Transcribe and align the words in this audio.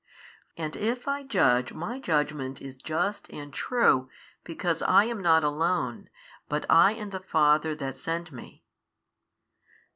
And 0.57 0.75
if 0.75 1.07
I 1.07 1.21
judge 1.21 1.73
My 1.73 1.99
judgment 1.99 2.59
is 2.59 2.75
just 2.75 3.29
and 3.31 3.53
true 3.53 4.09
because 4.43 4.81
I 4.81 5.03
am 5.03 5.21
not 5.21 5.43
alone 5.43 6.09
but 6.49 6.65
I 6.71 6.93
and 6.93 7.11
the 7.11 7.19
Father 7.19 7.75
that 7.75 7.95
sent 7.97 8.31
Me. 8.31 8.63